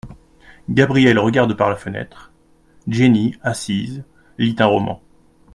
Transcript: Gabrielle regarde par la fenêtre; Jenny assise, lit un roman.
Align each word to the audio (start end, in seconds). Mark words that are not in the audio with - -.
Gabrielle 0.67 1.19
regarde 1.19 1.55
par 1.55 1.69
la 1.69 1.75
fenêtre; 1.75 2.33
Jenny 2.87 3.35
assise, 3.43 4.03
lit 4.39 4.55
un 4.57 4.65
roman. 4.65 4.99